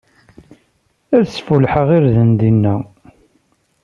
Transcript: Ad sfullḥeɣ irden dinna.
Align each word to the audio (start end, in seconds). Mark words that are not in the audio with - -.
Ad 1.15 1.25
sfullḥeɣ 1.27 1.87
irden 1.97 2.31
dinna. 2.39 2.75